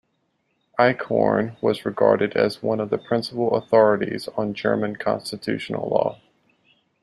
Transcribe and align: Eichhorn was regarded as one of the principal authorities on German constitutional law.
Eichhorn 0.79 1.57
was 1.61 1.85
regarded 1.85 2.35
as 2.35 2.63
one 2.63 2.79
of 2.79 2.89
the 2.89 2.97
principal 2.97 3.55
authorities 3.55 4.27
on 4.35 4.51
German 4.55 4.95
constitutional 4.95 5.89
law. 5.89 6.19